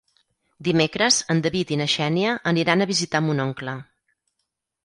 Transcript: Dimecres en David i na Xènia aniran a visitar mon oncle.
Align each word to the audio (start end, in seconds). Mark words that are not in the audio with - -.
Dimecres 0.67 1.19
en 1.33 1.43
David 1.47 1.75
i 1.75 1.77
na 1.83 1.87
Xènia 1.97 2.31
aniran 2.53 2.81
a 2.87 2.91
visitar 2.93 3.23
mon 3.27 3.45
oncle. 3.49 3.77